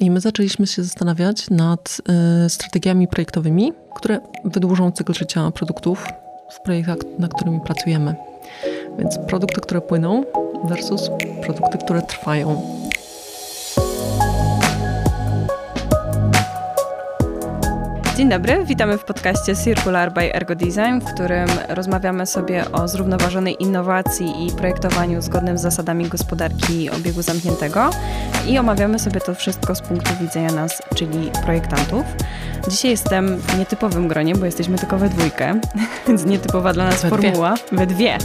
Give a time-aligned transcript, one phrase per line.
[0.00, 2.00] I my zaczęliśmy się zastanawiać nad
[2.46, 6.06] y, strategiami projektowymi, które wydłużą cykl życia produktów
[6.50, 8.14] w projektach, nad którymi pracujemy.
[8.98, 10.24] Więc produkty, które płyną
[10.64, 11.10] versus
[11.42, 12.62] produkty, które trwają.
[18.18, 23.62] Dzień dobry, witamy w podcaście Circular by Ergo Design, w którym rozmawiamy sobie o zrównoważonej
[23.62, 27.90] innowacji i projektowaniu zgodnym z zasadami gospodarki obiegu zamkniętego
[28.46, 32.04] i omawiamy sobie to wszystko z punktu widzenia nas, czyli projektantów.
[32.68, 35.60] Dzisiaj jestem w nietypowym gronie, bo jesteśmy tylko we dwójkę,
[36.08, 37.54] więc nietypowa dla nas we formuła.
[37.54, 37.78] Dwie.
[37.78, 38.18] We dwie.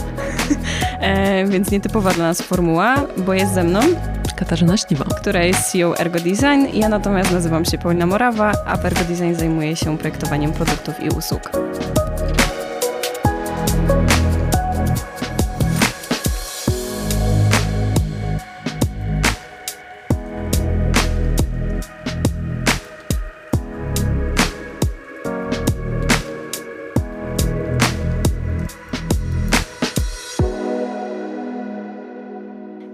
[1.00, 3.80] e, więc nietypowa dla nas formuła, bo jest ze mną
[4.36, 6.66] Katarzyna Śliwa, która jest CEO Ergo Design.
[6.72, 11.50] Ja natomiast nazywam się Paulina Morawa, a Ergo Design zajmuję się projektowaniem produktów i usług.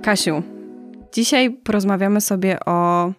[0.03, 0.43] Kasiu,
[1.13, 3.13] Dzisiaj porozmawiamy sobie o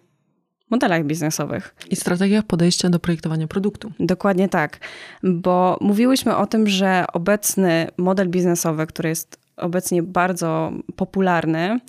[0.70, 1.74] modelach biznesowych.
[1.90, 3.92] I strategiach podejścia do projektowania produktu.
[4.00, 4.78] Dokładnie tak,
[5.22, 11.80] bo mówiłyśmy o tym, że obecny model biznesowy, który jest obecnie bardzo popularny,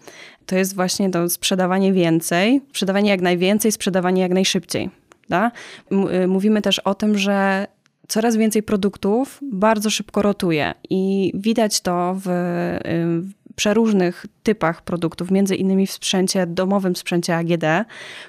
[0.45, 4.89] to jest właśnie to sprzedawanie więcej, sprzedawanie jak najwięcej, sprzedawanie jak najszybciej.
[5.29, 5.51] Da?
[6.23, 7.67] Y, mówimy też o tym, że
[8.07, 12.23] coraz więcej produktów bardzo szybko rotuje i widać to w,
[13.21, 17.65] w przeróżnych typach produktów, między innymi w sprzęcie, domowym sprzęcie AGD,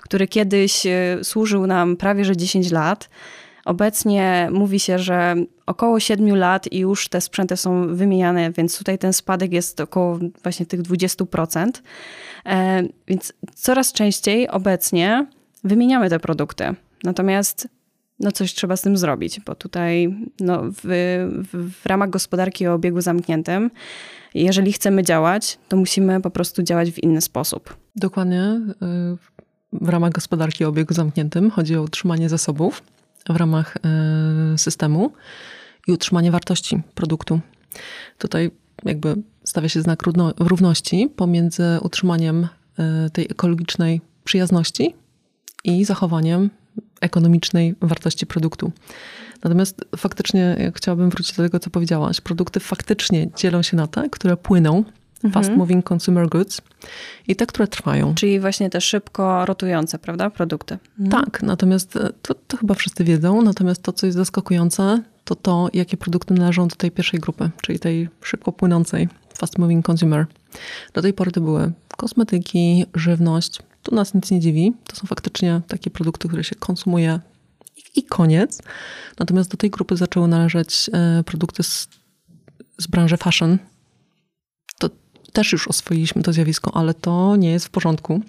[0.02, 3.08] który kiedyś e, służył nam prawie że 10 lat.
[3.64, 5.34] Obecnie mówi się, że
[5.66, 10.18] około 7 lat i już te sprzęty są wymieniane, więc tutaj ten spadek jest około
[10.42, 11.70] właśnie tych 20%.
[12.46, 15.26] E, więc coraz częściej obecnie
[15.64, 16.64] wymieniamy te produkty.
[17.04, 17.68] Natomiast
[18.24, 20.80] no coś trzeba z tym zrobić, bo tutaj no, w,
[21.52, 23.70] w, w ramach gospodarki o obiegu zamkniętym
[24.34, 27.76] jeżeli chcemy działać, to musimy po prostu działać w inny sposób.
[27.96, 28.42] Dokładnie.
[28.42, 29.16] Y,
[29.72, 32.82] w ramach gospodarki o obiegu zamkniętym chodzi o utrzymanie zasobów
[33.28, 33.76] w ramach
[34.54, 35.12] y, systemu
[35.88, 37.40] i utrzymanie wartości produktu.
[38.18, 38.50] Tutaj
[38.84, 40.02] jakby stawia się znak
[40.38, 42.48] równości pomiędzy utrzymaniem
[43.06, 44.94] y, tej ekologicznej przyjazności
[45.64, 46.50] i zachowaniem
[47.00, 48.72] ekonomicznej wartości produktu.
[49.44, 52.20] Natomiast faktycznie chciałabym wrócić do tego, co powiedziałaś.
[52.20, 54.84] Produkty faktycznie dzielą się na te, które płyną,
[55.24, 55.32] mhm.
[55.32, 56.62] fast moving consumer goods
[57.28, 58.14] i te, które trwają.
[58.14, 60.78] Czyli właśnie te szybko rotujące, prawda, produkty.
[61.00, 61.24] Mhm.
[61.24, 65.68] Tak, natomiast e, to, to chyba wszyscy wiedzą, natomiast to, co jest zaskakujące, to to,
[65.72, 69.08] jakie produkty należą do tej pierwszej grupy, czyli tej szybko płynącej
[69.38, 70.26] fast moving consumer.
[70.92, 73.58] Do tej pory to były kosmetyki, żywność.
[73.84, 74.72] Tu nas nic nie dziwi.
[74.86, 77.20] To są faktycznie takie produkty, które się konsumuje
[77.94, 78.62] i koniec.
[79.18, 81.88] Natomiast do tej grupy zaczęły należeć e, produkty z,
[82.78, 83.58] z branży fashion.
[84.78, 84.90] To
[85.32, 88.20] też już oswoiliśmy to zjawisko, ale to nie jest w porządku.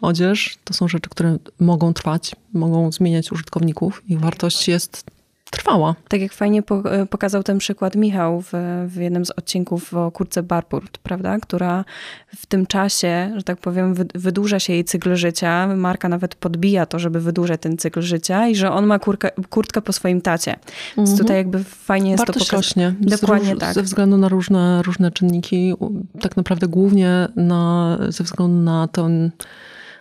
[0.00, 4.02] Odzież to są rzeczy, które mogą trwać, mogą zmieniać użytkowników.
[4.08, 5.04] Ich wartość jest
[5.50, 5.94] trwała.
[6.08, 8.52] Tak jak fajnie e, pokazał ten przykład Michał w,
[8.86, 11.38] w jednym z odcinków o kurce Barpurt, prawda?
[11.38, 11.84] Która
[12.36, 15.66] w tym czasie, że tak powiem, wy, wydłuża się jej cykl życia.
[15.76, 19.82] Marka nawet podbija to, żeby wydłużać ten cykl życia i że on ma kurkę, kurtkę
[19.82, 20.56] po swoim tacie.
[20.96, 21.18] Więc mhm.
[21.18, 22.76] tutaj jakby fajnie jest Wartość to pokazać.
[23.00, 23.74] Dokładnie tak.
[23.74, 25.74] Ze względu na różne, różne czynniki,
[26.20, 29.30] tak naprawdę głównie na, ze względu na ten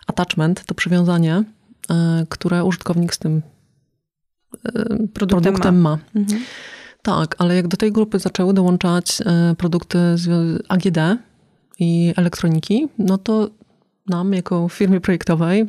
[0.07, 1.43] attachment, to przywiązanie,
[1.89, 3.41] e, które użytkownik z tym
[5.13, 5.89] produktem, produktem ma.
[5.95, 6.21] ma.
[6.21, 6.41] Mhm.
[7.01, 10.27] Tak, ale jak do tej grupy zaczęły dołączać e, produkty z
[10.67, 10.97] AGD
[11.79, 13.49] i elektroniki, no to
[14.07, 15.65] nam jako firmie projektowej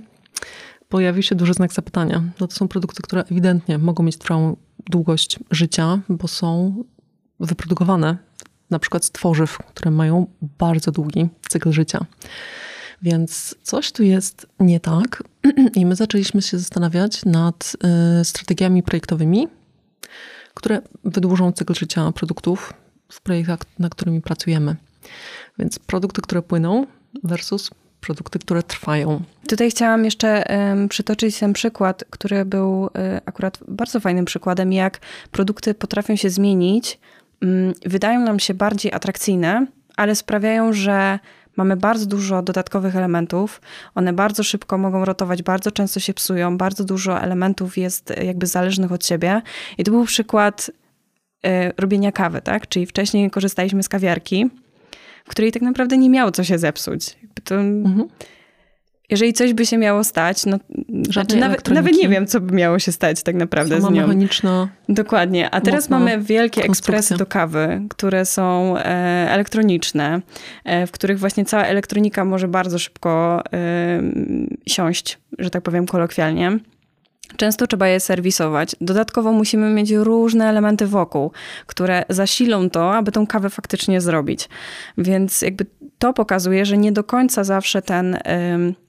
[0.88, 2.22] pojawił się duży znak zapytania.
[2.40, 4.56] No to są produkty, które ewidentnie mogą mieć trwałą
[4.90, 6.84] długość życia, bo są
[7.40, 8.16] wyprodukowane
[8.70, 10.26] na przykład z tworzyw, które mają
[10.58, 12.06] bardzo długi cykl życia.
[13.02, 15.22] Więc coś tu jest nie tak
[15.74, 17.76] i my zaczęliśmy się zastanawiać nad
[18.20, 19.48] y, strategiami projektowymi,
[20.54, 22.72] które wydłużą cykl życia produktów
[23.12, 24.76] w projektach, nad którymi pracujemy.
[25.58, 26.86] Więc produkty, które płyną
[27.24, 27.70] versus
[28.00, 29.22] produkty, które trwają.
[29.48, 32.90] Tutaj chciałam jeszcze um, przytoczyć ten przykład, który był um,
[33.26, 35.00] akurat bardzo fajnym przykładem, jak
[35.30, 36.98] produkty potrafią się zmienić,
[37.42, 41.18] um, wydają nam się bardziej atrakcyjne, ale sprawiają, że
[41.58, 43.60] Mamy bardzo dużo dodatkowych elementów.
[43.94, 48.92] One bardzo szybko mogą rotować, bardzo często się psują, bardzo dużo elementów jest jakby zależnych
[48.92, 49.42] od siebie.
[49.78, 50.70] I to był przykład
[51.46, 52.68] y, robienia kawy, tak?
[52.68, 54.50] Czyli wcześniej korzystaliśmy z kawiarki,
[55.24, 57.16] w której tak naprawdę nie miało co się zepsuć.
[57.44, 58.08] To, mhm.
[59.10, 60.58] Jeżeli coś by się miało stać, no
[61.10, 64.02] znaczy nawet, nawet, nie wiem, co by miało się stać tak naprawdę Sama z nią.
[64.02, 64.68] mechaniczna.
[64.88, 65.50] Dokładnie.
[65.50, 68.80] A teraz mamy wielkie ekspresy do kawy, które są e,
[69.30, 70.20] elektroniczne,
[70.64, 74.02] e, w których właśnie cała elektronika może bardzo szybko e,
[74.66, 76.58] siąść, że tak powiem kolokwialnie.
[77.36, 78.76] Często trzeba je serwisować.
[78.80, 81.30] Dodatkowo musimy mieć różne elementy wokół,
[81.66, 84.48] które zasilą to, aby tą kawę faktycznie zrobić.
[84.98, 85.66] Więc jakby
[85.98, 88.18] to pokazuje, że nie do końca zawsze ten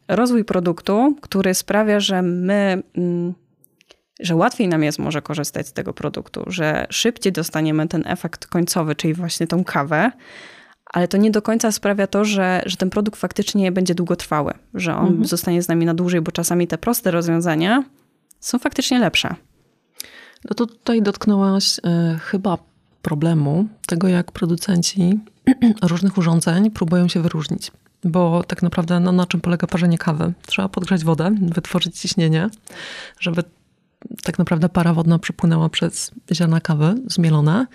[0.08, 3.34] rozwój produktu, który sprawia, że my, mm,
[4.20, 8.96] że łatwiej nam jest może korzystać z tego produktu, że szybciej dostaniemy ten efekt końcowy,
[8.96, 10.12] czyli właśnie tą kawę,
[10.94, 14.96] ale to nie do końca sprawia to, że, że ten produkt faktycznie będzie długotrwały, że
[14.96, 15.26] on mhm.
[15.26, 17.84] zostanie z nami na dłużej, bo czasami te proste rozwiązania
[18.40, 19.36] są faktycznie lepsze.
[20.50, 21.82] No to tutaj dotknęłaś y,
[22.20, 22.58] chyba
[23.02, 25.20] problemu tego, jak producenci
[25.82, 27.72] różnych urządzeń próbują się wyróżnić.
[28.04, 30.34] Bo tak naprawdę no, na czym polega parzenie kawy?
[30.46, 32.50] Trzeba podgrzać wodę, wytworzyć ciśnienie,
[33.20, 33.44] żeby
[34.24, 37.66] tak naprawdę para wodna przypłynęła przez ziarna kawy zmielone.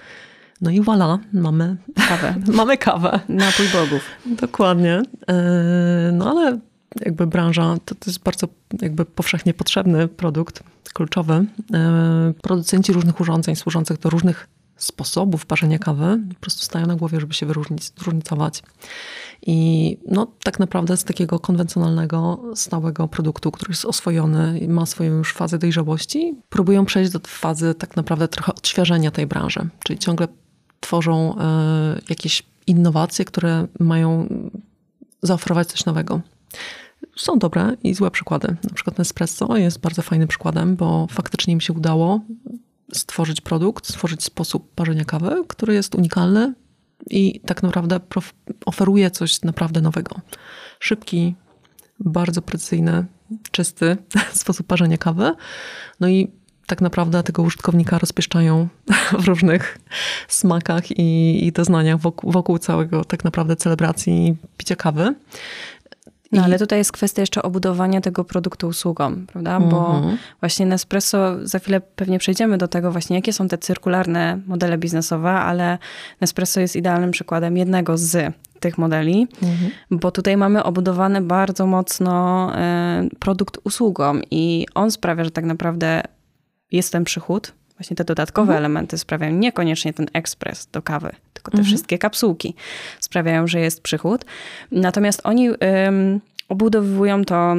[0.61, 1.77] No i voilà, mamy
[2.09, 2.35] kawę.
[2.57, 3.21] mamy kawę.
[3.29, 4.03] Napój bogów.
[4.27, 5.03] Dokładnie.
[5.29, 6.59] E, no ale
[7.01, 8.49] jakby branża to, to jest bardzo
[8.83, 10.63] jakby powszechnie potrzebny produkt,
[10.93, 11.45] kluczowy.
[11.75, 17.21] E, producenci różnych urządzeń służących do różnych sposobów parzenia kawy po prostu stają na głowie,
[17.21, 18.63] żeby się wyróżnić, zróżnicować.
[19.47, 25.13] I no, tak naprawdę z takiego konwencjonalnego, stałego produktu, który jest oswojony i ma swoją
[25.13, 29.69] już fazę dojrzałości, próbują przejść do fazy tak naprawdę trochę odświeżenia tej branży.
[29.85, 30.29] Czyli ciągle
[30.81, 31.41] tworzą y,
[32.09, 34.29] jakieś innowacje, które mają
[35.23, 36.21] zaoferować coś nowego.
[37.17, 38.57] Są dobre i złe przykłady.
[38.65, 42.21] Na przykład Nespresso jest bardzo fajnym przykładem, bo faktycznie im się udało
[42.93, 46.55] stworzyć produkt, stworzyć sposób parzenia kawy, który jest unikalny
[47.11, 48.01] i tak naprawdę
[48.67, 50.21] oferuje coś naprawdę nowego.
[50.81, 51.35] Szybki,
[52.01, 53.05] bardzo precyzyjny,
[53.51, 53.97] czysty
[54.33, 55.33] sposób parzenia kawy.
[56.01, 56.33] No i
[56.67, 58.69] tak naprawdę tego użytkownika rozpieszczają
[59.21, 59.79] w różnych
[60.29, 65.15] smakach i, i doznaniach wokół, wokół całego tak naprawdę celebracji picia kawy.
[66.35, 69.61] No ale tutaj jest kwestia jeszcze obudowania tego produktu usługą, prawda?
[69.61, 70.19] Bo mhm.
[70.41, 75.31] właśnie Nespresso, za chwilę pewnie przejdziemy do tego właśnie, jakie są te cyrkularne modele biznesowe,
[75.31, 75.79] ale
[76.21, 79.71] Nespresso jest idealnym przykładem jednego z tych modeli, mhm.
[79.91, 86.03] bo tutaj mamy obudowany bardzo mocno e, produkt usługą i on sprawia, że tak naprawdę
[86.73, 88.59] jest ten przychód, Właśnie te dodatkowe mhm.
[88.59, 91.67] elementy sprawiają niekoniecznie ten ekspres do kawy, tylko te mhm.
[91.67, 92.55] wszystkie kapsułki
[93.01, 94.25] sprawiają, że jest przychód.
[94.71, 97.57] Natomiast oni ym, obudowują to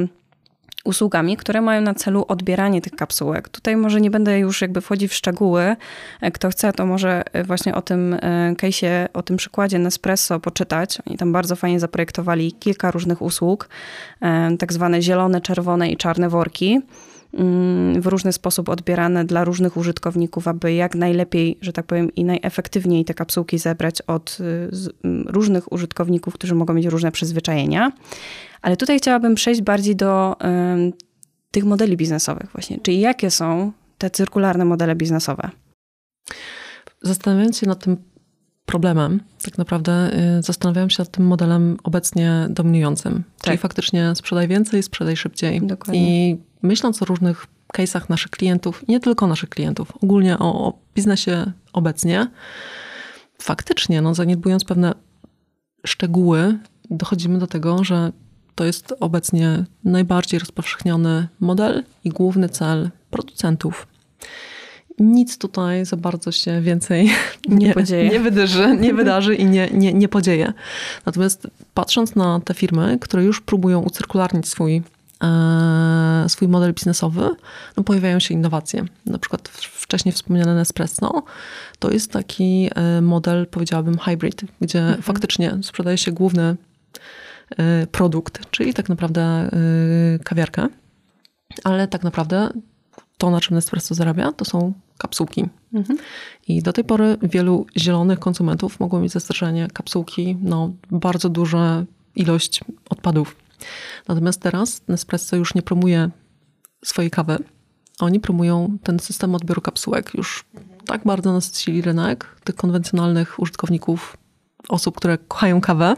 [0.86, 3.48] usługami, które mają na celu odbieranie tych kapsułek.
[3.48, 5.76] Tutaj może nie będę już jakby wchodzić w szczegóły.
[6.20, 8.18] E, kto chce, to może e, właśnie o tym e,
[8.56, 10.98] case'ie, o tym przykładzie Nespresso poczytać.
[11.06, 13.68] Oni tam bardzo fajnie zaprojektowali kilka różnych usług,
[14.58, 16.80] tak zwane zielone, czerwone i czarne worki
[18.00, 23.04] w różny sposób odbierane dla różnych użytkowników, aby jak najlepiej, że tak powiem, i najefektywniej
[23.04, 24.68] te kapsułki zebrać od y,
[25.04, 27.92] mm, różnych użytkowników, którzy mogą mieć różne przyzwyczajenia.
[28.62, 30.36] Ale tutaj chciałabym przejść bardziej do
[31.50, 32.78] tych modeli biznesowych właśnie.
[32.82, 35.50] Czyli jakie są te cyrkularne modele biznesowe?
[37.02, 37.96] Zastanawiając się nad tym
[38.66, 43.14] problemem, tak naprawdę y, zastanawiałem się nad tym modelem obecnie dominującym.
[43.14, 43.44] Tak.
[43.44, 45.60] Czyli faktycznie sprzedaj więcej, sprzedaj szybciej.
[45.62, 46.30] Dokładnie.
[46.30, 51.52] I myśląc o różnych case'ach naszych klientów, nie tylko naszych klientów, ogólnie o, o biznesie
[51.72, 52.26] obecnie,
[53.42, 54.94] faktycznie, no, zaniedbując pewne
[55.86, 56.58] szczegóły,
[56.90, 58.12] dochodzimy do tego, że
[58.54, 63.86] to jest obecnie najbardziej rozpowszechniony model i główny cel producentów.
[64.98, 67.10] Nic tutaj za bardzo się więcej
[67.48, 70.52] nie, nie, nie wydarzy, nie wydarzy i nie, nie, nie podzieje.
[71.06, 74.82] Natomiast patrząc na te firmy, które już próbują ucyrkularnić swój
[76.28, 77.30] swój model biznesowy,
[77.76, 78.84] no pojawiają się innowacje.
[79.06, 81.22] Na przykład wcześniej wspomniane Nespresso
[81.78, 85.02] to jest taki e, model, powiedziałabym, hybrid, gdzie mhm.
[85.02, 86.56] faktycznie sprzedaje się główny
[87.56, 89.50] e, produkt, czyli tak naprawdę
[90.24, 90.68] kawiarkę,
[91.64, 92.50] ale tak naprawdę
[93.18, 95.44] to, na czym Nespresso zarabia, to są kapsułki.
[95.74, 95.98] Mhm.
[96.48, 102.60] I do tej pory wielu zielonych konsumentów mogło mieć zastrzeżenie kapsułki, no bardzo duża ilość
[102.90, 103.36] odpadów
[104.08, 106.10] Natomiast teraz Nespresso już nie promuje
[106.84, 107.38] swojej kawy.
[108.00, 110.14] Oni promują ten system odbioru kapsułek.
[110.14, 110.44] Już
[110.86, 114.16] tak bardzo nasycili rynek tych konwencjonalnych użytkowników,
[114.68, 115.96] osób, które kochają kawę,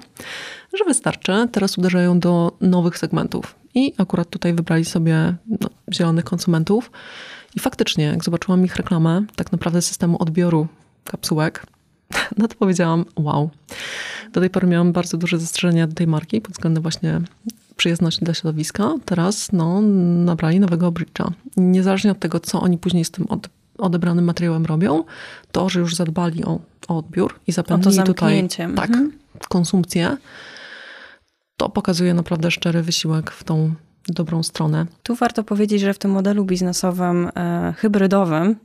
[0.78, 1.48] że wystarczy.
[1.52, 3.54] Teraz uderzają do nowych segmentów.
[3.74, 6.90] I akurat tutaj wybrali sobie no, zielonych konsumentów.
[7.56, 10.66] I faktycznie, jak zobaczyłam ich reklamę, tak naprawdę systemu odbioru
[11.04, 11.66] kapsułek,
[12.38, 13.50] no to powiedziałam, wow.
[14.32, 17.20] Do tej pory miałam bardzo duże zastrzeżenia do tej marki pod względem właśnie
[17.76, 19.80] przyjazności dla środowiska, teraz no,
[20.24, 21.30] nabrali nowego bridge'a.
[21.56, 23.48] Niezależnie od tego, co oni później z tym od,
[23.78, 25.04] odebranym materiałem robią,
[25.52, 29.12] to, że już zadbali o, o odbiór i zapewnili tutaj tak, mhm.
[29.48, 30.16] konsumpcję,
[31.56, 33.74] to pokazuje naprawdę szczery wysiłek w tą
[34.08, 34.86] dobrą stronę.
[35.02, 38.56] Tu warto powiedzieć, że w tym modelu biznesowym e, hybrydowym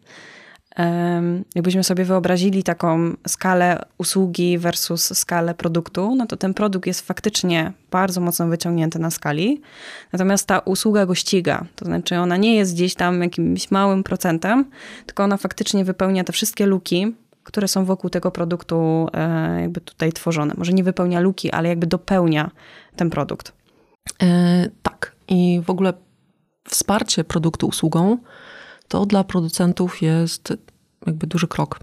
[1.56, 7.74] jakbyśmy sobie wyobrazili taką skalę usługi versus skalę produktu, no to ten produkt jest faktycznie
[7.92, 9.62] bardzo mocno wyciągnięty na skali,
[10.13, 11.65] natomiast ta usługa go ściga.
[11.75, 14.65] To znaczy ona nie jest gdzieś tam jakimś małym procentem,
[15.06, 20.13] tylko ona faktycznie wypełnia te wszystkie luki, które są wokół tego produktu e, jakby tutaj
[20.13, 20.53] tworzone.
[20.58, 22.51] Może nie wypełnia luki, ale jakby dopełnia
[22.96, 23.53] ten produkt.
[24.22, 25.15] E, tak.
[25.27, 25.94] I w ogóle
[26.70, 28.18] wsparcie produktu usługą
[28.93, 30.53] to dla producentów jest
[31.05, 31.79] jakby duży krok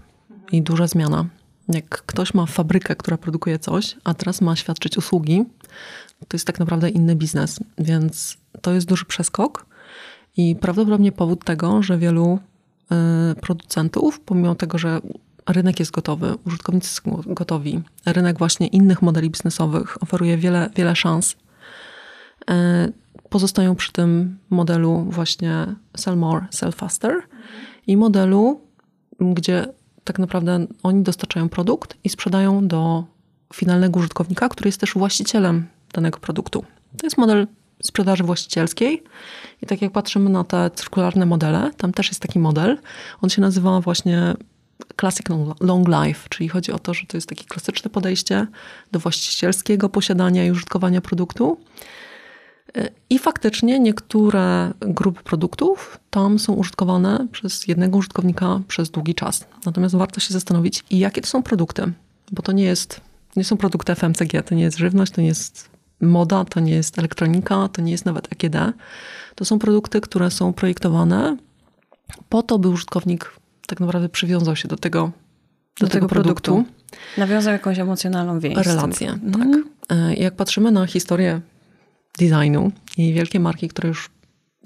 [0.51, 1.25] i duża zmiana.
[1.67, 5.45] Jak ktoś ma fabrykę, która produkuje coś, a teraz ma świadczyć usługi,
[6.27, 7.59] to jest tak naprawdę inny biznes.
[7.77, 9.65] Więc to jest duży przeskok
[10.37, 12.39] i prawdopodobnie powód tego, że wielu
[13.31, 15.01] y, producentów, pomimo tego, że
[15.49, 21.35] rynek jest gotowy, użytkownicy są gotowi, rynek właśnie innych modeli biznesowych oferuje wiele, wiele szans,
[22.51, 27.21] y, pozostają przy tym modelu właśnie sell more, sell faster
[27.87, 28.61] i modelu,
[29.19, 29.65] gdzie
[30.03, 33.03] tak naprawdę oni dostarczają produkt i sprzedają do
[33.53, 36.65] finalnego użytkownika, który jest też właścicielem danego produktu.
[36.97, 37.47] To jest model
[37.83, 39.03] sprzedaży właścicielskiej.
[39.61, 42.77] I tak jak patrzymy na te cyrkularne modele, tam też jest taki model.
[43.21, 44.33] On się nazywa właśnie
[44.99, 45.25] Classic
[45.59, 48.47] Long Life, czyli chodzi o to, że to jest takie klasyczne podejście
[48.91, 51.57] do właścicielskiego posiadania i użytkowania produktu.
[53.09, 59.45] I faktycznie niektóre grupy produktów tam są użytkowane przez jednego użytkownika przez długi czas.
[59.65, 61.93] Natomiast warto się zastanowić, jakie to są produkty,
[62.31, 63.01] bo to nie jest,
[63.35, 65.69] nie są produkty FMCG, to nie jest żywność, to nie jest
[66.01, 68.55] moda, to nie jest elektronika, to nie jest nawet EGD.
[69.35, 71.37] To są produkty, które są projektowane
[72.29, 73.31] po to, by użytkownik
[73.67, 75.11] tak naprawdę przywiązał się do tego, do,
[75.85, 76.51] do tego, tego produktu.
[76.51, 76.73] produktu.
[77.17, 78.57] Nawiązał jakąś emocjonalną więź.
[78.57, 79.41] Relację, tak.
[79.41, 79.63] Mhm.
[79.89, 81.41] E, jak patrzymy na historię
[82.19, 84.09] designu i wielkie marki, które już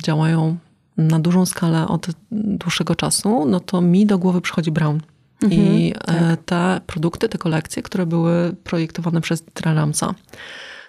[0.04, 0.58] działają
[0.98, 5.00] na dużą skalę od dłuższego czasu, no to mi do głowy przychodzi Brown.
[5.44, 6.44] Mhm, I e, tak.
[6.46, 10.16] te produkty, te kolekcje, które były projektowane przez Tralamsa,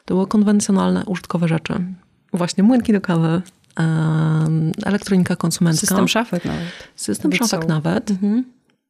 [0.05, 1.75] to były konwencjonalne, użytkowe rzeczy.
[2.33, 3.43] Właśnie młynki do kawy,
[4.85, 5.87] elektronika konsumencka.
[5.87, 6.69] System szafek nawet.
[6.97, 8.11] System szafek nawet.
[8.11, 8.45] Mhm.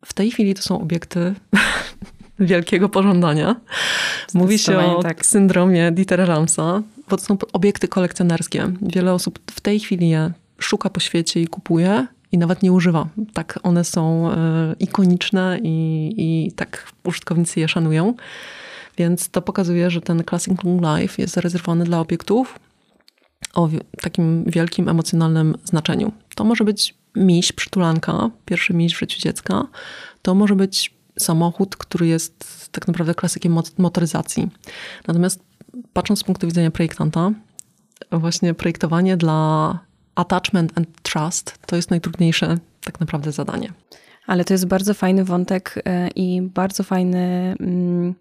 [0.05, 1.35] W tej chwili to są obiekty
[2.39, 3.57] wielkiego pożądania.
[4.35, 5.27] Mówi się o tak.
[5.27, 8.73] syndromie Dietera Ramsa, bo to są obiekty kolekcjonerskie.
[8.83, 13.09] Wiele osób w tej chwili je szuka po świecie i kupuje i nawet nie używa.
[13.33, 14.35] Tak one są y,
[14.81, 18.15] ikoniczne i, i tak użytkownicy je szanują.
[18.99, 22.59] Więc to pokazuje, że ten Classic Life jest zarezerwowany dla obiektów
[23.55, 23.69] o
[24.03, 26.13] takim wielkim emocjonalnym znaczeniu.
[26.35, 29.67] To może być miś, przytulanka, pierwszy miś w życiu dziecka.
[30.23, 34.49] To może być samochód, który jest tak naprawdę klasykiem motoryzacji.
[35.07, 35.41] Natomiast
[35.93, 37.31] patrząc z punktu widzenia projektanta,
[38.13, 39.79] właśnie projektowanie dla
[40.15, 43.73] attachment and trust to jest najtrudniejsze tak naprawdę zadanie.
[44.27, 48.15] Ale to jest bardzo fajny wątek e, i bardzo fajny mm,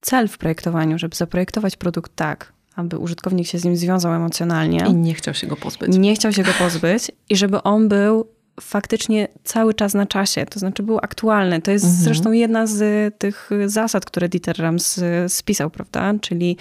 [0.00, 4.84] cel w projektowaniu, żeby zaprojektować produkt tak, aby użytkownik się z nim związał emocjonalnie.
[4.88, 5.98] I nie chciał się go pozbyć.
[5.98, 8.26] Nie chciał się go pozbyć i żeby on był
[8.60, 11.62] faktycznie cały czas na czasie, to znaczy był aktualny.
[11.62, 12.04] To jest mhm.
[12.04, 16.14] zresztą jedna z tych zasad, które Dieter Rams spisał, prawda?
[16.20, 16.56] Czyli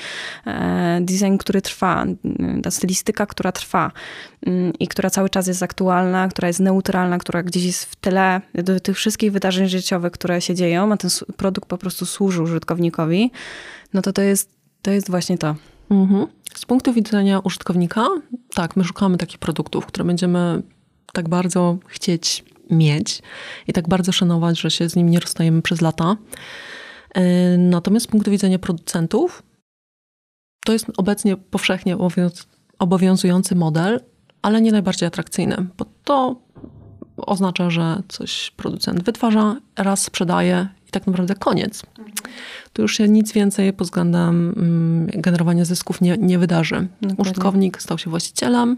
[0.47, 2.05] e, design, który trwa,
[2.63, 3.91] ta stylistyka, która trwa
[4.45, 8.41] mm, i która cały czas jest aktualna, która jest neutralna, która gdzieś jest w tle
[8.53, 13.31] do tych wszystkich wydarzeń życiowych, które się dzieją, a ten produkt po prostu służy użytkownikowi,
[13.93, 14.49] no to to jest,
[14.81, 15.55] to jest właśnie to.
[15.89, 16.27] Mhm.
[16.55, 18.07] Z punktu widzenia użytkownika,
[18.53, 20.61] tak, my szukamy takich produktów, które będziemy
[21.13, 23.21] tak bardzo chcieć mieć
[23.67, 26.15] i tak bardzo szanować, że się z nim nie rozstajemy przez lata.
[27.15, 29.43] E, natomiast z punktu widzenia producentów,
[30.65, 31.97] to jest obecnie powszechnie
[32.79, 33.99] obowiązujący model,
[34.41, 36.41] ale nie najbardziej atrakcyjny, bo to
[37.17, 41.83] oznacza, że coś producent wytwarza, raz sprzedaje i tak naprawdę koniec.
[42.73, 46.87] Tu już się nic więcej pod względem mm, generowania zysków nie, nie wydarzy.
[47.01, 47.21] Dokładnie.
[47.21, 48.77] Użytkownik stał się właścicielem,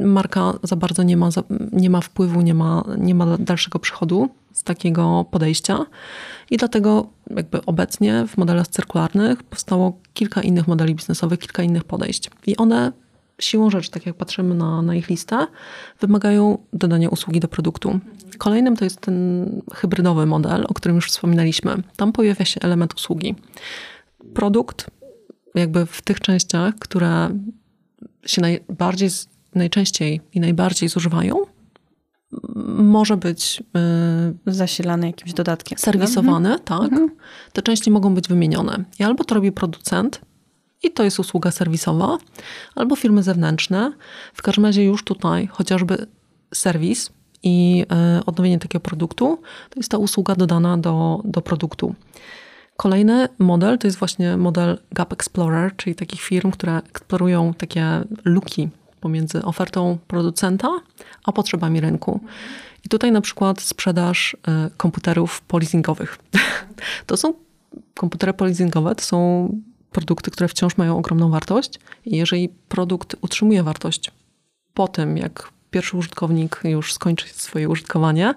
[0.00, 1.28] marka za bardzo nie ma,
[1.72, 5.86] nie ma wpływu, nie ma, nie ma dalszego przychodu z takiego podejścia.
[6.50, 12.30] I dlatego jakby obecnie w modelach cyrkularnych powstało kilka innych modeli biznesowych, kilka innych podejść.
[12.46, 12.92] I one
[13.40, 15.46] siłą rzeczy, tak jak patrzymy na, na ich listę,
[16.00, 18.00] wymagają dodania usługi do produktu.
[18.38, 21.82] Kolejnym to jest ten hybrydowy model, o którym już wspominaliśmy.
[21.96, 23.34] Tam pojawia się element usługi.
[24.34, 24.90] Produkt
[25.54, 27.30] jakby w tych częściach, które
[28.26, 29.08] się najbardziej,
[29.54, 31.36] najczęściej i najbardziej zużywają,
[32.76, 33.62] może być
[34.46, 35.78] yy, zasilane jakimś dodatkiem.
[35.78, 36.64] Serwisowane, mhm.
[36.64, 36.92] tak.
[36.92, 37.10] Mhm.
[37.52, 38.84] Te części mogą być wymienione.
[38.98, 40.20] I albo to robi producent,
[40.82, 42.18] i to jest usługa serwisowa,
[42.74, 43.92] albo firmy zewnętrzne.
[44.34, 46.06] W każdym razie już tutaj chociażby
[46.54, 47.10] serwis
[47.42, 49.38] i yy, odnowienie takiego produktu
[49.70, 51.94] to jest ta usługa dodana do, do produktu.
[52.76, 57.84] Kolejny model to jest właśnie model Gap Explorer, czyli takich firm, które eksplorują takie
[58.24, 58.68] luki
[59.00, 60.68] pomiędzy ofertą producenta
[61.24, 62.20] a potrzebami rynku.
[62.84, 66.18] I tutaj na przykład sprzedaż e, komputerów polizingowych.
[67.06, 67.34] To są
[67.94, 69.48] komputery polizingowe, to są
[69.90, 71.80] produkty, które wciąż mają ogromną wartość.
[72.04, 74.10] I jeżeli produkt utrzymuje wartość
[74.74, 78.34] po tym, jak pierwszy użytkownik już skończy swoje użytkowanie,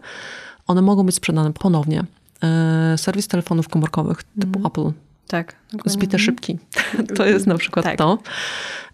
[0.67, 2.03] one mogą być sprzedane ponownie.
[2.43, 4.65] E, serwis telefonów komórkowych typu mm.
[4.65, 4.91] Apple.
[5.33, 5.55] Tak.
[5.85, 6.59] Zbite szybki.
[7.17, 7.97] To jest na przykład tak.
[7.97, 8.17] to.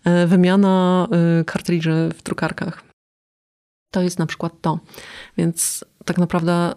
[0.04, 1.08] E, wymiana
[1.46, 2.84] kartridży e, w drukarkach.
[3.92, 4.80] To jest na przykład to.
[5.38, 6.74] Więc tak naprawdę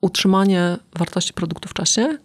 [0.00, 2.18] utrzymanie wartości produktu w czasie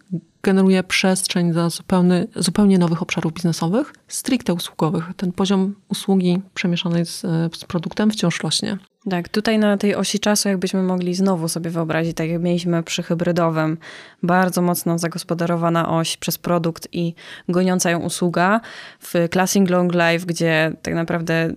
[0.43, 5.05] generuje przestrzeń dla zupełnie, zupełnie nowych obszarów biznesowych, stricte usługowych.
[5.17, 7.21] Ten poziom usługi przemieszanej z,
[7.55, 8.77] z produktem wciąż rośnie.
[9.09, 13.03] Tak, tutaj na tej osi czasu, jakbyśmy mogli znowu sobie wyobrazić, tak jak mieliśmy przy
[13.03, 13.77] hybrydowym,
[14.23, 17.15] bardzo mocno zagospodarowana oś przez produkt i
[17.49, 18.61] goniąca ją usługa.
[18.99, 21.53] W Classing Long Life, gdzie tak naprawdę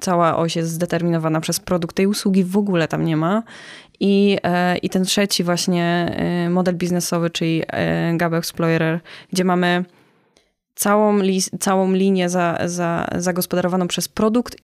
[0.00, 3.42] cała oś jest zdeterminowana przez produkt, tej usługi w ogóle tam nie ma.
[4.00, 9.00] I, e, i ten trzeci właśnie e, model biznesowy, czyli e, Gab Explorer,
[9.32, 9.84] gdzie mamy
[10.74, 14.67] całą, li, całą linię za, za, zagospodarowaną przez produkt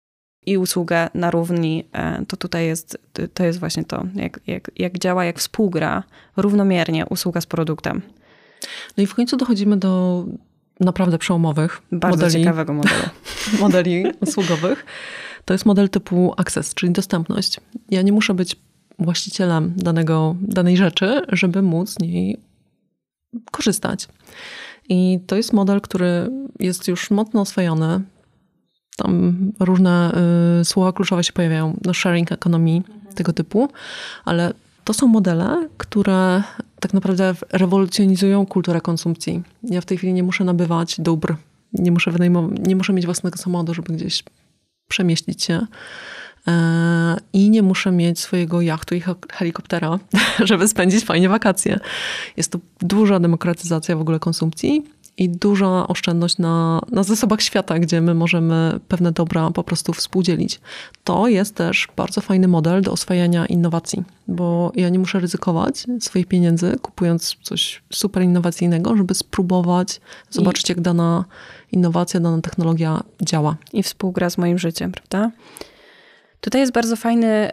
[0.47, 1.85] i usługę na równi,
[2.29, 2.99] to tutaj jest,
[3.35, 6.03] to jest właśnie to, jak, jak, jak działa, jak współgra
[6.37, 8.03] równomiernie usługa z produktem.
[8.97, 10.25] No i w końcu dochodzimy do
[10.81, 13.05] naprawdę przełomowych Bardzo modeli, ciekawego modelu.
[13.61, 14.87] modeli usługowych.
[15.45, 17.61] To jest model typu access, czyli dostępność.
[17.91, 18.57] Ja nie muszę być
[18.99, 22.41] właścicielem danego, danej rzeczy, żeby móc z niej
[23.51, 24.09] korzystać.
[24.89, 28.01] I to jest model, który jest już mocno oswojony.
[28.97, 30.13] Tam różne
[30.61, 33.15] y, słowa kluczowe się pojawiają, no sharing economy, mhm.
[33.15, 33.69] tego typu,
[34.25, 34.53] ale
[34.85, 36.43] to są modele, które
[36.81, 39.43] tak naprawdę rewolucjonizują kulturę konsumpcji.
[39.63, 41.37] Ja w tej chwili nie muszę nabywać dóbr,
[41.73, 42.13] nie muszę,
[42.67, 44.25] nie muszę mieć własnego samochodu, żeby gdzieś
[44.89, 45.67] przemieścić się.
[46.49, 49.03] E, I nie muszę mieć swojego jachtu i
[49.33, 49.99] helikoptera,
[50.45, 51.81] żeby spędzić fajnie wakacje.
[52.37, 54.85] Jest to duża demokratyzacja w ogóle konsumpcji
[55.17, 60.61] i duża oszczędność na, na zasobach świata, gdzie my możemy pewne dobra po prostu współdzielić.
[61.05, 66.27] To jest też bardzo fajny model do oswajania innowacji, bo ja nie muszę ryzykować swoich
[66.27, 70.01] pieniędzy, kupując coś super innowacyjnego, żeby spróbować
[70.31, 70.73] zobaczyć, I...
[70.73, 71.25] jak dana
[71.73, 73.57] innowacja, dana technologia działa.
[73.73, 75.31] I współgra z moim życiem, prawda?
[76.41, 77.51] Tutaj jest bardzo fajny,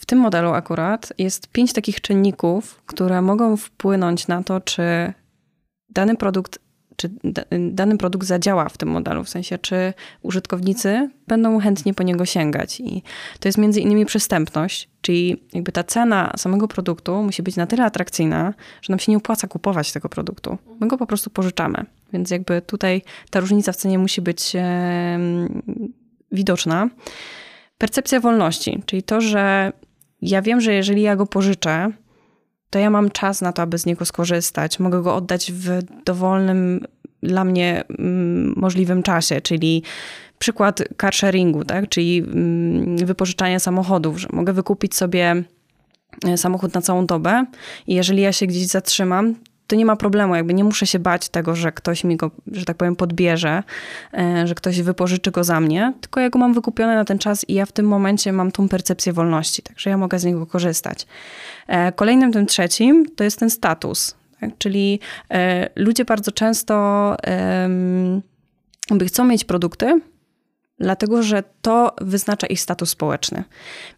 [0.00, 5.12] w tym modelu akurat jest pięć takich czynników, które mogą wpłynąć na to, czy
[5.90, 6.58] dany produkt,
[6.96, 7.10] czy
[7.70, 12.80] dany produkt zadziała w tym modelu, w sensie czy użytkownicy będą chętnie po niego sięgać.
[12.80, 13.02] I
[13.40, 17.84] to jest między innymi przystępność, czyli jakby ta cena samego produktu musi być na tyle
[17.84, 20.58] atrakcyjna, że nam się nie opłaca kupować tego produktu.
[20.80, 21.84] My go po prostu pożyczamy.
[22.12, 24.52] Więc jakby tutaj ta różnica w cenie musi być
[26.32, 26.88] widoczna.
[27.78, 29.72] Percepcja wolności, czyli to, że
[30.22, 31.90] ja wiem, że jeżeli ja go pożyczę,
[32.70, 34.78] to ja mam czas na to, aby z niego skorzystać.
[34.78, 35.68] Mogę go oddać w
[36.04, 36.80] dowolnym
[37.22, 39.82] dla mnie mm, możliwym czasie, czyli
[40.38, 41.88] przykład car sharingu, tak?
[41.88, 45.44] czyli mm, wypożyczania samochodów, że mogę wykupić sobie
[46.26, 47.44] e, samochód na całą dobę
[47.86, 49.34] i jeżeli ja się gdzieś zatrzymam,
[49.68, 52.64] to nie ma problemu, jakby nie muszę się bać tego, że ktoś mi go, że
[52.64, 53.62] tak powiem, podbierze,
[54.14, 57.48] e, że ktoś wypożyczy go za mnie, tylko ja go mam wykupione na ten czas
[57.48, 61.06] i ja w tym momencie mam tą percepcję wolności, także ja mogę z niego korzystać.
[61.66, 64.50] E, kolejnym, tym trzecim, to jest ten status, tak?
[64.58, 65.00] czyli
[65.30, 67.16] e, ludzie bardzo często
[69.06, 70.00] chcą mieć produkty,
[70.80, 73.44] dlatego że to wyznacza ich status społeczny.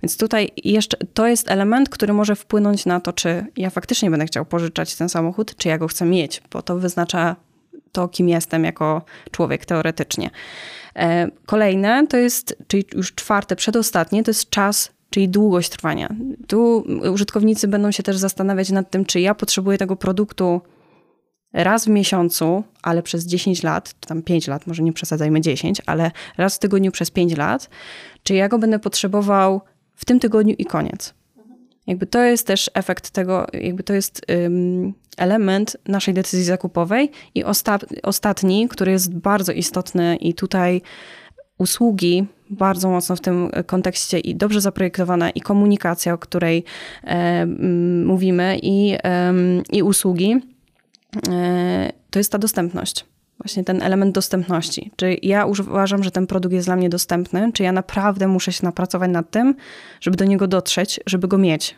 [0.03, 4.27] Więc tutaj jeszcze to jest element, który może wpłynąć na to, czy ja faktycznie będę
[4.27, 7.37] chciał pożyczać ten samochód, czy ja go chcę mieć, bo to wyznacza
[7.93, 10.31] to, kim jestem jako człowiek teoretycznie.
[10.97, 16.15] E, kolejne to jest, czyli już czwarte, przedostatnie, to jest czas czyli długość trwania.
[16.47, 20.61] Tu użytkownicy będą się też zastanawiać nad tym, czy ja potrzebuję tego produktu
[21.53, 26.11] raz w miesiącu, ale przez 10 lat, tam 5 lat, może nie przesadzajmy 10, ale
[26.39, 27.71] raz w tygodniu przez 5 lat,
[28.23, 29.61] czy ja go będę potrzebował
[29.95, 31.15] w tym tygodniu i koniec.
[31.87, 37.11] Jakby to jest też efekt tego, jakby to jest um, element naszej decyzji zakupowej.
[37.35, 40.83] I osta ostatni, który jest bardzo istotny i tutaj
[41.59, 46.65] usługi bardzo mocno w tym kontekście i dobrze zaprojektowana i komunikacja, o której
[47.05, 47.47] e,
[48.05, 48.97] mówimy i,
[49.73, 50.41] i usługi,
[52.11, 53.05] to jest ta dostępność.
[53.45, 54.91] Właśnie ten element dostępności.
[54.97, 58.67] Czy ja uważam, że ten produkt jest dla mnie dostępny, czy ja naprawdę muszę się
[58.67, 59.55] napracować nad tym,
[60.01, 61.77] żeby do niego dotrzeć, żeby go mieć.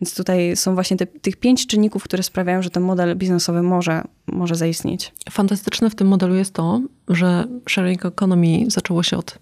[0.00, 4.02] Więc tutaj są właśnie te, tych pięć czynników, które sprawiają, że ten model biznesowy może,
[4.26, 5.12] może zaistnieć.
[5.30, 9.38] Fantastyczne w tym modelu jest to, że sharing economy zaczęło się od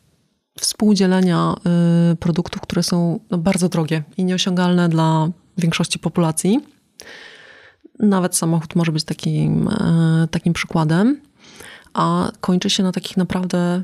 [0.61, 1.55] współdzielenia
[2.13, 6.61] y, produktów, które są no, bardzo drogie i nieosiągalne dla większości populacji.
[7.99, 11.21] Nawet samochód może być takim, y, takim przykładem,
[11.95, 13.83] a kończy się na takich naprawdę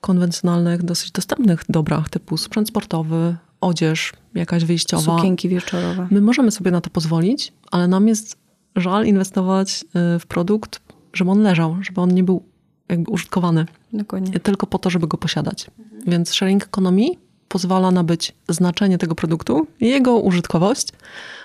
[0.00, 5.16] konwencjonalnych, dosyć dostępnych dobrach typu sprzęt sportowy, odzież jakaś wyjściowa.
[5.16, 6.08] Sukienki wieczorowe.
[6.10, 8.36] My możemy sobie na to pozwolić, ale nam jest
[8.76, 9.84] żal inwestować
[10.16, 10.80] y, w produkt,
[11.12, 12.42] żeby on leżał, żeby on nie był
[12.88, 13.66] jakby użytkowany.
[13.92, 14.40] Dokładnie.
[14.40, 15.70] Tylko po to, żeby go posiadać.
[15.78, 16.02] Mhm.
[16.06, 17.06] Więc sharing economy
[17.50, 20.88] pozwala nabyć znaczenie tego produktu, jego użytkowość,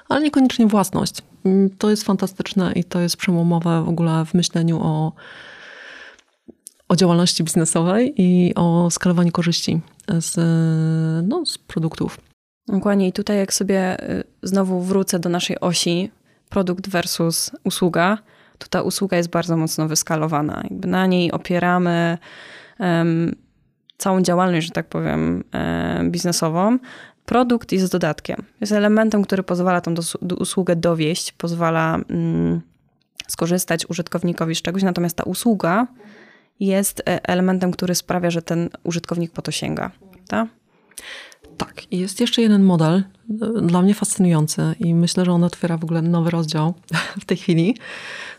[0.10, 1.14] ale niekoniecznie własność.
[1.46, 5.14] Mm, to jest fantastyczne i to jest przełomowe w ogóle w myśleniu o,
[6.90, 10.36] o działalności biznesowej i o skalowaniu korzyści z,
[11.28, 12.18] no, z produktów.
[12.68, 13.08] Dokładnie.
[13.08, 16.12] I tutaj jak sobie y, znowu wrócę do naszej osi
[16.50, 18.18] produkt versus usługa,
[18.58, 20.62] to ta usługa jest bardzo mocno wyskalowana.
[20.64, 22.18] Jakby na niej opieramy
[23.98, 26.78] całą działalność, że tak powiem, um, biznesową.
[27.26, 28.44] Produkt jest dodatkiem.
[28.62, 29.94] Jest elementem, który pozwala tą
[30.40, 32.62] usługę dowieść, pozwala um,
[33.28, 35.88] skorzystać użytkownikowi z czegoś, natomiast ta usługa
[36.60, 39.92] jest e, elementem, który sprawia, że ten użytkownik po to sięga.
[40.28, 40.48] Tak?
[41.58, 45.78] Tak, i jest jeszcze jeden model, e, dla mnie fascynujący i myślę, że on otwiera
[45.78, 46.74] w ogóle nowy rozdział
[47.22, 47.78] w tej chwili.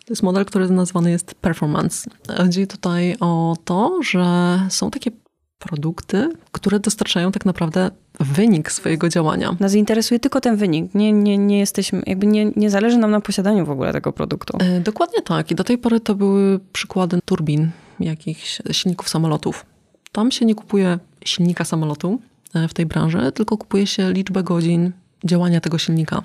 [0.05, 2.11] To jest model, który nazwany jest performance.
[2.37, 5.11] Chodzi tutaj o to, że są takie
[5.59, 7.90] produkty, które dostarczają tak naprawdę
[8.21, 9.57] wynik swojego działania.
[9.61, 10.95] Nas interesuje tylko ten wynik.
[10.95, 14.59] Nie, nie, nie jesteśmy, jakby nie, nie zależy nam na posiadaniu w ogóle tego produktu.
[14.61, 15.51] E, dokładnie tak.
[15.51, 19.66] I do tej pory to były przykłady turbin, jakichś silników samolotów.
[20.12, 22.21] Tam się nie kupuje silnika samolotu
[22.55, 24.92] e, w tej branży, tylko kupuje się liczbę godzin
[25.25, 26.23] działania tego silnika.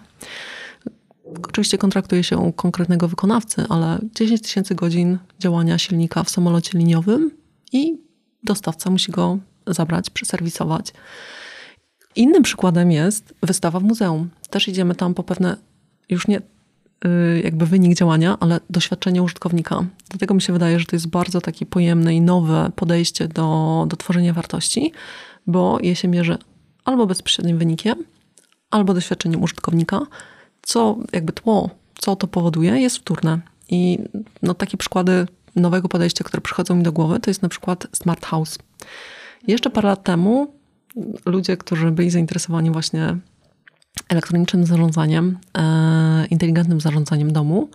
[1.50, 7.32] Oczywiście kontraktuje się u konkretnego wykonawcy, ale 10 tysięcy godzin działania silnika w samolocie liniowym
[7.72, 8.11] i
[8.44, 10.94] dostawca musi go zabrać, przeserwisować.
[12.16, 14.30] Innym przykładem jest wystawa w muzeum.
[14.50, 15.58] Też idziemy tam po pewne,
[16.10, 19.86] już nie y, jakby wynik działania, ale doświadczenie użytkownika.
[20.10, 23.98] Dlatego mi się wydaje, że to jest bardzo takie pojemne i nowe podejście do, do
[23.98, 24.92] tworzenia wartości,
[25.48, 26.38] bo je się mierzy
[26.86, 27.96] albo bezpośrednim wynikiem,
[28.72, 30.02] albo doświadczeniem użytkownika,
[30.62, 33.40] co jakby tło, co to powoduje, jest wtórne.
[33.70, 34.00] I
[34.42, 38.26] no, takie przykłady nowego podejścia, które przychodzą mi do głowy, to jest na przykład Smart
[38.26, 38.58] House.
[39.48, 40.54] Jeszcze parę lat temu
[41.26, 43.18] ludzie, którzy byli zainteresowani właśnie
[44.10, 47.70] elektronicznym zarządzaniem, e, inteligentnym zarządzaniem domu,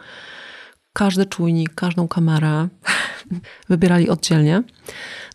[0.92, 2.68] każdy czujnik, każdą kamerę
[3.70, 4.62] wybierali oddzielnie.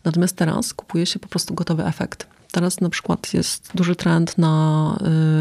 [0.04, 2.26] Natomiast teraz kupuje się po prostu gotowy efekt.
[2.52, 4.96] Teraz na przykład jest duży trend na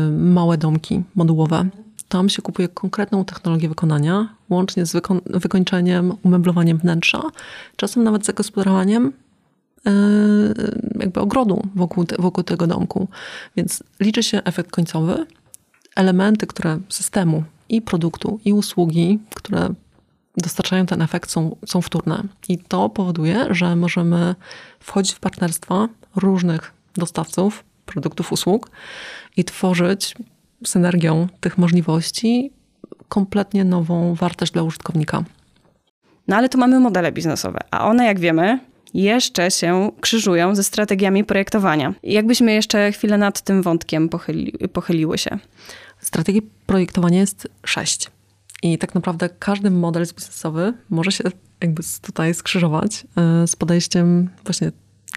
[0.08, 1.70] y, małe domki modułowe.
[2.12, 7.22] Tam się kupuje konkretną technologię wykonania, łącznie z wyko wykończeniem, umeblowaniem wnętrza,
[7.76, 9.14] czasem nawet zagospodarowaniem
[9.86, 9.92] yy,
[11.00, 13.08] jakby ogrodu wokół, te, wokół tego domku.
[13.56, 15.26] Więc liczy się efekt końcowy,
[15.96, 19.70] elementy, które systemu i produktu, i usługi, które
[20.38, 22.24] dostarczają ten efekt, są, są wtórne.
[22.50, 24.36] I to powoduje, że możemy
[24.80, 28.70] wchodzić w partnerstwa różnych dostawców produktów, usług
[29.38, 30.16] i tworzyć
[30.66, 32.52] synergią tych możliwości
[33.08, 35.24] kompletnie nową wartość dla użytkownika.
[36.28, 38.60] No ale tu mamy modele biznesowe, a one, jak wiemy,
[38.94, 41.94] jeszcze się krzyżują ze strategiami projektowania.
[42.04, 45.40] Jakbyśmy jeszcze chwilę nad tym wątkiem pochyli, pochyliły się?
[46.00, 48.12] Strategii projektowania jest sześć.
[48.64, 51.24] I tak naprawdę każdy model biznesowy może się
[51.62, 54.72] jakby tutaj skrzyżować e, z podejściem właśnie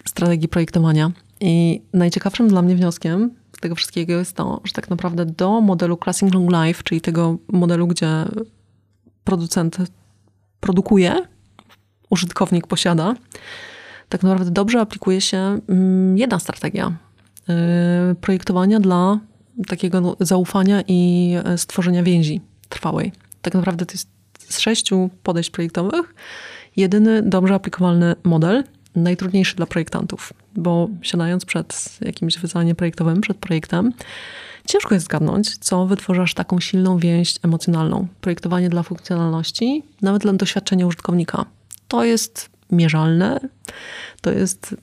[0.04, 1.12] strategii projektowania.
[1.40, 3.30] I najciekawszym dla mnie wnioskiem
[3.64, 7.87] tego wszystkiego jest to, że tak naprawdę do modelu Classing Long Life, czyli tego modelu,
[7.87, 8.24] gdzie
[9.24, 9.77] producent
[10.61, 11.22] produkuje,
[12.11, 13.14] użytkownik posiada,
[14.09, 16.92] tak naprawdę dobrze aplikuje się mm, jedna strategia
[18.12, 19.18] y, projektowania dla
[19.66, 23.12] takiego zaufania i stworzenia więzi trwałej.
[23.42, 24.09] Tak naprawdę to jest
[24.48, 26.14] z sześciu podejść projektowych
[26.77, 28.64] jedyny dobrze aplikowalny model
[28.96, 33.93] najtrudniejszy dla projektantów, bo siadając przed jakimś wyzwaniem projektowym, przed projektem,
[34.67, 38.07] ciężko jest zgadnąć, co wytworzasz taką silną więź emocjonalną.
[38.21, 41.45] Projektowanie dla funkcjonalności, nawet dla doświadczenia użytkownika.
[41.88, 43.40] To jest mierzalne,
[44.21, 44.77] to jest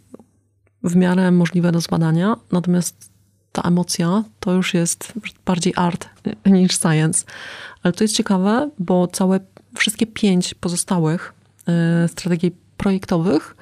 [0.84, 3.12] w miarę możliwe do zbadania, natomiast
[3.52, 5.14] ta emocja to już jest
[5.46, 6.10] bardziej art
[6.46, 7.26] niż science.
[7.84, 9.40] Ale to jest ciekawe, bo całe,
[9.76, 11.34] wszystkie pięć pozostałych
[12.06, 13.56] y, strategii projektowych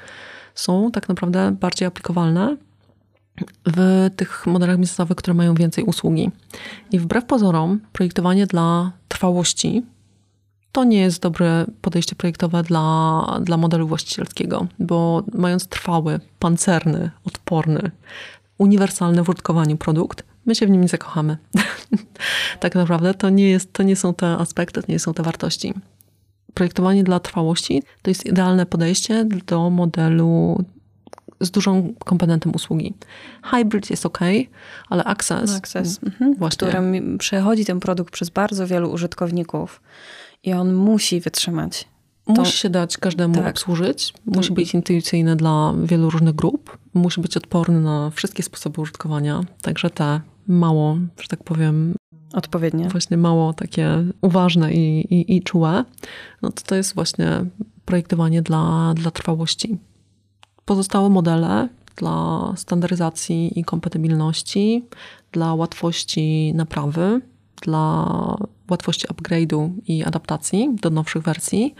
[0.59, 2.57] są tak naprawdę bardziej aplikowalne
[3.65, 6.31] w tych modelach biznesowych, które mają więcej usługi.
[6.91, 9.83] I wbrew pozorom, projektowanie dla trwałości
[10.71, 17.91] to nie jest dobre podejście projektowe dla, dla modelu właścicielskiego, bo mając trwały, pancerny, odporny,
[18.57, 21.37] uniwersalny w użytkowaniu produkt, my się w nim nie zakochamy.
[22.59, 25.73] tak naprawdę to nie, jest, to nie są te aspekty, to nie są te wartości.
[26.53, 30.57] Projektowanie dla trwałości to jest idealne podejście do modelu
[31.41, 32.93] z dużą komponentem usługi.
[33.43, 34.19] Hybrid jest ok,
[34.89, 36.35] ale Access, access mhm.
[36.35, 36.67] właśnie.
[36.67, 39.81] którym przechodzi ten produkt przez bardzo wielu użytkowników
[40.43, 41.87] i on musi wytrzymać.
[42.25, 42.33] To...
[42.33, 43.47] Musi się dać każdemu tak.
[43.47, 49.41] obsłużyć, musi być intuicyjny dla wielu różnych grup, musi być odporny na wszystkie sposoby użytkowania,
[49.61, 51.95] także te mało, że tak powiem,
[52.33, 52.89] odpowiednie.
[52.89, 55.85] Właśnie mało takie uważne i, i, i czułe,
[56.41, 57.45] no to to jest właśnie
[57.85, 59.77] projektowanie dla, dla trwałości.
[60.65, 64.85] Pozostałe modele dla standaryzacji i kompatybilności,
[65.31, 67.21] dla łatwości naprawy,
[67.61, 68.37] dla
[68.69, 71.75] łatwości upgrade'u i adaptacji do nowszych wersji.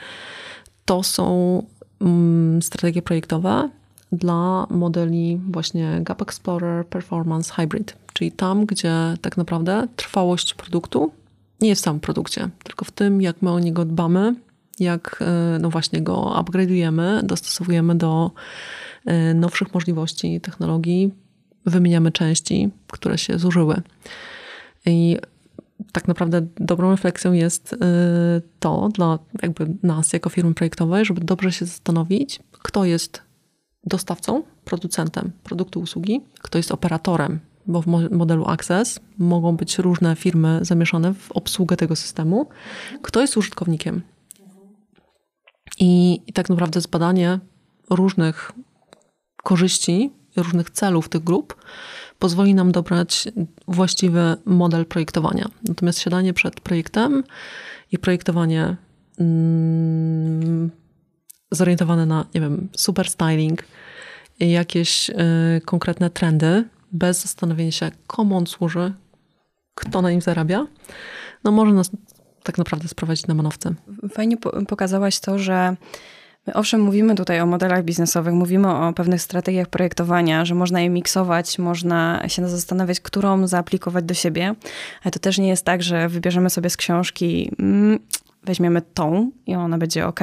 [0.86, 1.64] To są
[2.02, 3.70] mm, strategie projektowe
[4.12, 11.12] dla modeli właśnie Gap Explorer Performance Hybrid, czyli tam, gdzie tak naprawdę trwałość produktu
[11.62, 14.36] nie jest w samym produkcie, tylko w tym, jak my o niego dbamy,
[14.80, 18.32] jak e, no właśnie go upgrade'ujemy, dostosowujemy do
[19.06, 21.14] e, nowszych możliwości technologii,
[21.66, 23.82] wymieniamy części, które się zużyły.
[24.86, 25.18] I
[25.92, 27.78] tak naprawdę dobrą refleksją jest y,
[28.60, 33.22] to dla jakby nas jako firmy projektowej, żeby dobrze się zastanowić, kto jest
[33.84, 40.60] dostawcą, producentem produktu usługi, kto jest operatorem, bo w modelu Access mogą być różne firmy
[40.62, 42.48] zamieszane w obsługę tego systemu,
[43.02, 44.02] kto jest użytkownikiem.
[45.80, 47.40] I, i tak naprawdę zbadanie
[47.90, 48.52] różnych
[49.44, 51.56] korzyści, różnych celów tych grup
[52.20, 53.28] pozwoli nam dobrać
[53.68, 55.50] właściwy model projektowania.
[55.68, 57.24] Natomiast siadanie przed projektem
[57.92, 58.76] i projektowanie
[59.20, 60.72] mm,
[61.52, 63.64] zorientowane na, nie wiem, super styling,
[64.40, 65.16] jakieś y,
[65.66, 68.94] konkretne trendy, bez zastanowienia się, komu on służy,
[69.76, 70.68] kto na nim zarabia,
[71.44, 71.92] no może nas
[72.44, 73.74] tak naprawdę sprowadzić na manowce.
[74.10, 75.76] Fajnie pokazałaś to, że
[76.48, 80.90] My owszem, mówimy tutaj o modelach biznesowych, mówimy o pewnych strategiach projektowania, że można je
[80.90, 84.56] miksować, można się zastanawiać, którą zaaplikować do siebie,
[85.04, 87.52] ale to też nie jest tak, że wybierzemy sobie z książki.
[88.44, 90.20] Weźmiemy tą i ona będzie ok.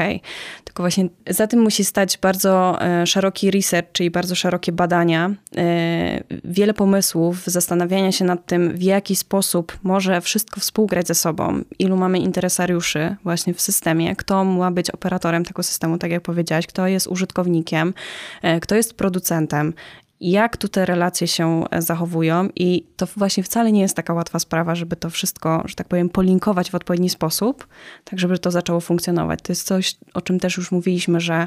[0.64, 6.22] Tylko właśnie za tym musi stać bardzo e, szeroki research, czyli bardzo szerokie badania, e,
[6.44, 11.96] wiele pomysłów, zastanawiania się nad tym, w jaki sposób może wszystko współgrać ze sobą, ilu
[11.96, 16.86] mamy interesariuszy właśnie w systemie, kto ma być operatorem tego systemu, tak jak powiedziałaś, kto
[16.86, 17.94] jest użytkownikiem,
[18.42, 19.74] e, kto jest producentem
[20.20, 24.38] jak tu te relacje się e, zachowują i to właśnie wcale nie jest taka łatwa
[24.38, 27.66] sprawa, żeby to wszystko, że tak powiem, polinkować w odpowiedni sposób,
[28.04, 29.42] tak żeby to zaczęło funkcjonować.
[29.42, 31.46] To jest coś, o czym też już mówiliśmy, że,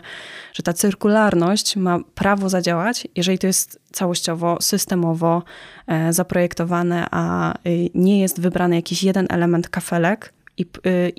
[0.54, 5.44] że ta cyrkularność ma prawo zadziałać, jeżeli to jest całościowo, systemowo
[5.88, 11.14] e, zaprojektowane, a y, nie jest wybrany jakiś jeden element kafelek i, y,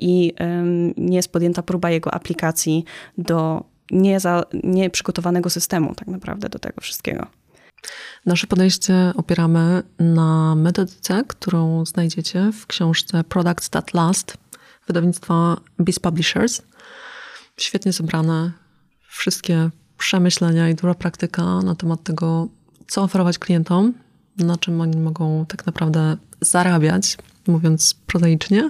[0.97, 2.85] nie jest podjęta próba jego aplikacji
[3.17, 3.63] do
[4.63, 7.40] nieprzygotowanego nie systemu tak naprawdę do tego wszystkiego.
[8.25, 14.37] Nasze podejście opieramy na metodyce, którą znajdziecie w książce Products That Last
[14.87, 16.61] wydawnictwa Beast Publishers.
[17.57, 18.51] Świetnie zebrane
[19.09, 22.47] wszystkie przemyślenia i duża praktyka na temat tego,
[22.87, 23.93] co oferować klientom,
[24.37, 27.17] na czym oni mogą tak naprawdę zarabiać,
[27.47, 28.69] mówiąc prozaicznie,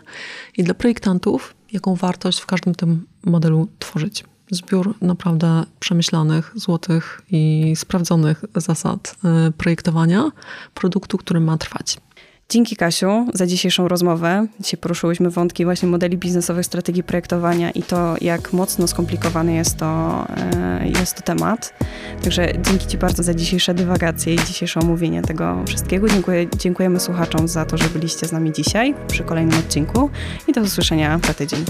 [0.58, 7.74] i dla projektantów, jaką wartość w każdym tym modelu tworzyć zbiór naprawdę przemyślanych, złotych i
[7.76, 10.32] sprawdzonych zasad e, projektowania
[10.74, 11.98] produktu, który ma trwać.
[12.52, 14.48] Dzięki Kasiu za dzisiejszą rozmowę.
[14.60, 20.26] Dzisiaj poruszyłyśmy wątki właśnie modeli biznesowych, strategii projektowania i to, jak mocno skomplikowany jest to,
[20.38, 21.74] e, jest to temat.
[22.24, 26.10] Także dzięki Ci bardzo za dzisiejsze dywagacje i dzisiejsze omówienie tego wszystkiego.
[26.10, 30.10] Dziękuję, dziękujemy słuchaczom za to, że byliście z nami dzisiaj przy kolejnym odcinku
[30.48, 31.66] i do usłyszenia za tydzień.